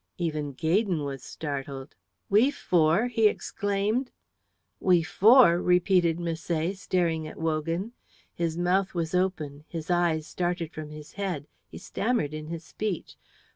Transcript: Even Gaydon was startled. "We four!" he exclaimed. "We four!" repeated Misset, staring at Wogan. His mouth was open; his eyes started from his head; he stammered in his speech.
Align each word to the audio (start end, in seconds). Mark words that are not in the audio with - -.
Even 0.17 0.53
Gaydon 0.53 1.03
was 1.03 1.21
startled. 1.23 1.93
"We 2.27 2.49
four!" 2.49 3.05
he 3.05 3.27
exclaimed. 3.27 4.09
"We 4.79 5.03
four!" 5.03 5.61
repeated 5.61 6.17
Misset, 6.17 6.77
staring 6.77 7.27
at 7.27 7.37
Wogan. 7.37 7.93
His 8.33 8.57
mouth 8.57 8.95
was 8.95 9.13
open; 9.13 9.63
his 9.67 9.91
eyes 9.91 10.25
started 10.25 10.71
from 10.71 10.89
his 10.89 11.11
head; 11.11 11.45
he 11.69 11.77
stammered 11.77 12.33
in 12.33 12.47
his 12.47 12.63
speech. 12.63 13.15